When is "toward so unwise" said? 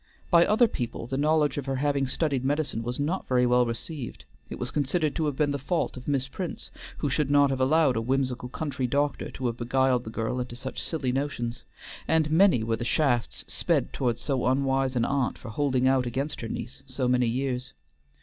13.93-14.95